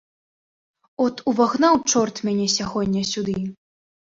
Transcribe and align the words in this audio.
От 1.05 1.15
увагнаў 1.31 1.75
чорт 1.93 2.15
мяне 2.31 2.47
сягоння 2.57 3.05
сюды! 3.15 3.37